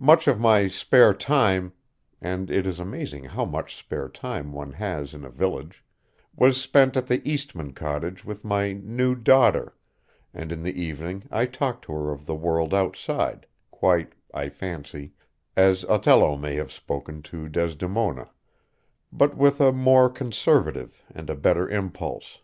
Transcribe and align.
Much 0.00 0.26
of 0.26 0.40
my 0.40 0.66
spare 0.66 1.14
time 1.14 1.72
and 2.20 2.50
it 2.50 2.66
is 2.66 2.80
amazing 2.80 3.22
how 3.26 3.44
much 3.44 3.76
spare 3.76 4.08
time 4.08 4.50
one 4.50 4.72
has 4.72 5.14
in 5.14 5.24
a 5.24 5.30
village 5.30 5.84
was 6.34 6.60
spent 6.60 6.96
at 6.96 7.06
the 7.06 7.18
Eastmann 7.20 7.72
cottage 7.72 8.24
with 8.24 8.42
my 8.42 8.72
new 8.72 9.14
daughter, 9.14 9.76
and 10.34 10.50
in 10.50 10.64
the 10.64 10.82
evening 10.82 11.28
I 11.30 11.46
talked 11.46 11.84
to 11.84 11.92
her 11.92 12.10
of 12.10 12.26
the 12.26 12.34
world 12.34 12.74
outside, 12.74 13.46
quite, 13.70 14.14
I 14.34 14.48
fancy, 14.48 15.12
as 15.56 15.84
Othello 15.84 16.36
may 16.36 16.56
have 16.56 16.72
spoken 16.72 17.22
to 17.30 17.48
Desdemona, 17.48 18.30
but 19.12 19.36
with 19.36 19.60
a 19.60 19.70
more 19.70 20.10
conservative 20.10 21.04
and 21.14 21.30
a 21.30 21.36
better 21.36 21.68
impulse. 21.68 22.40